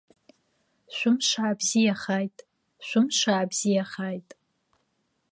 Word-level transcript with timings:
Шәымш 0.95 1.29
аабзиахааит, 1.43 2.37
шәымш 2.87 3.19
аабзиахааит! 3.33 4.29